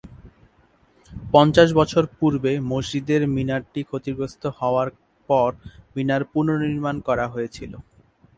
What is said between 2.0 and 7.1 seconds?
পূর্বে মসজিদের মিনারটি ক্ষতিগ্রস্ত হওয়ার পর মিনার পুনর্নির্মাণ